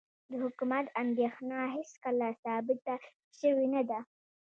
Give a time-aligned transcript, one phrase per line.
[0.29, 2.95] د حکومت اندېښنه هېڅکله ثابته
[3.39, 3.99] شوې نه ده.